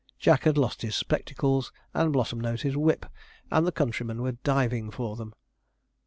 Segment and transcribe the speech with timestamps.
[0.17, 3.05] Jack had lost his spectacles, and Blossomnose his whip,
[3.51, 5.35] and the countrymen were diving for them.